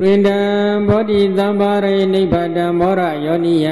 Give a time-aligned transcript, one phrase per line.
[0.00, 0.40] ပရိန္ဒံ
[0.88, 3.68] ဘောဓိသံဘာရိနိဗ္ဗတံမောရယောနိယ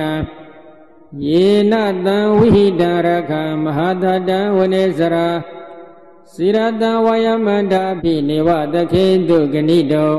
[1.27, 1.75] ယေန
[2.07, 5.29] တံဝိဟိတရခမဟာတတံဝနေစရာ
[6.33, 10.13] စိရတံဝယမန္တာပိနေဝသခေတုဂဏိတော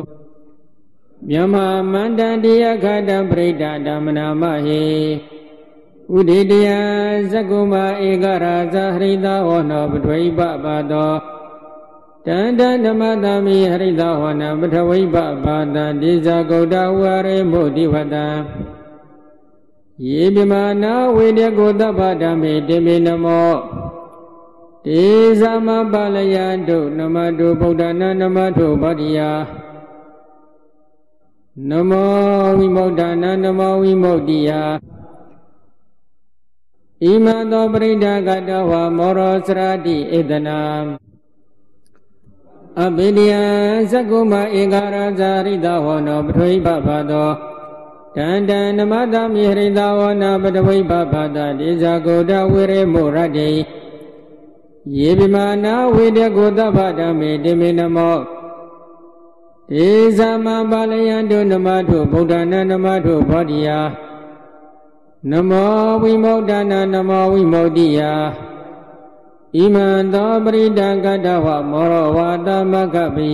[1.30, 1.56] မြမ
[1.92, 4.84] မန္တံတိယခတံပရိဒဓမ္မနာမဟိ
[6.16, 6.70] ဥဒိတယ
[7.32, 7.74] ဇကုမ
[8.08, 11.14] ဧကရာဇဟရိတဟောနောပထွိပပါတော
[12.27, 18.27] တန္တဓမ္မတမိဟရိတဟောနပထဝိပပါတတိဇဂௌတဝရေမုတိဝတံ
[20.09, 20.53] ယေပြမ
[20.83, 23.53] နာဝေတကိုတပ္ပဓမ္မေတေမေနမော
[24.87, 25.05] တေ
[25.41, 26.37] သမပါလယ
[26.69, 29.31] တုနမတုဗုဒ္ဓနာနမတုဗောဓိယာ
[31.71, 34.63] နမောဝိမု ക്ത နာနမောဝိမု ക്തി ယာ
[37.03, 40.61] ဣမသောပရိဒကတဝမောရောစရတိဧတနာ
[42.83, 43.35] အဘိဓိယ
[43.91, 47.31] သကုမဧကာရဇာရိတဟောနောပထွိပပသော
[48.17, 53.51] တန္တနမတမိဟရိတဝနာပတဝိပပတဒေဇာကိုတဝေရေမောရတေ
[54.99, 58.17] ယေပိမာနာဝေတကိုတပ္ပဓမ္မေတေမေနမော
[59.87, 63.81] ဧသမပါလယံတုနမထုဗုဒ္ဓနာနမထုဘောဓိယာ
[65.33, 68.13] နမောဝိမု ക്ത နာနမောဝိမု ക്തി ယာ
[69.58, 73.34] ဣမံသောပရိဒကတဝမောရဝါတမကပိ